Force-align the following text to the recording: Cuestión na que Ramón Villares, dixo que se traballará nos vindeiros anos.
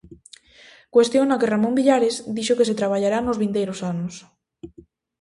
Cuestión 0.93 1.25
na 1.27 1.39
que 1.39 1.51
Ramón 1.53 1.77
Villares, 1.79 2.15
dixo 2.35 2.57
que 2.57 2.67
se 2.69 2.77
traballará 2.79 3.17
nos 3.21 3.39
vindeiros 3.41 3.79
anos. 3.93 4.15